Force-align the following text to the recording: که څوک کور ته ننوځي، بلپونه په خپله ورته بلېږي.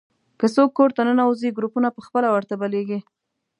که 0.39 0.45
څوک 0.55 0.69
کور 0.77 0.89
ته 0.95 1.01
ننوځي، 1.07 1.49
بلپونه 1.57 1.87
په 1.95 2.01
خپله 2.07 2.27
ورته 2.31 2.53
بلېږي. 2.61 2.99